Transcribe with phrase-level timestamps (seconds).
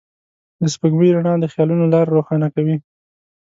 [0.61, 2.75] د سپوږمۍ رڼا د خيالونو لاره روښانه کوي.